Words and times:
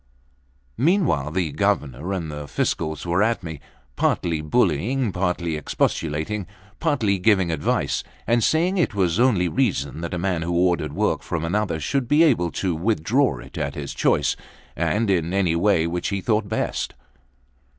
Meanwhile, 0.79 1.29
the 1.29 1.51
Governor 1.51 2.11
and 2.11 2.31
the 2.31 2.47
Fiscal 2.47 2.97
were 3.05 3.21
at 3.21 3.43
me, 3.43 3.59
partly 3.95 4.41
bullying, 4.41 5.11
partly 5.11 5.55
expostulating, 5.55 6.47
partly 6.79 7.19
giving 7.19 7.51
advice, 7.51 8.03
and 8.25 8.43
saying 8.43 8.79
it 8.79 8.95
was 8.95 9.19
only 9.19 9.47
reason 9.47 10.01
that 10.01 10.15
a 10.15 10.17
man 10.17 10.41
who 10.41 10.53
ordered 10.57 10.93
work 10.93 11.21
from 11.21 11.45
another 11.45 11.79
should 11.79 12.07
be 12.07 12.23
able 12.23 12.49
to 12.53 12.73
withdraw 12.73 13.37
it 13.37 13.59
at 13.59 13.75
his 13.75 13.93
choice, 13.93 14.35
and 14.75 15.11
in 15.11 15.35
any 15.35 15.55
way 15.55 15.85
which 15.85 16.07
he 16.07 16.19
thought 16.19 16.49
best. 16.49 16.95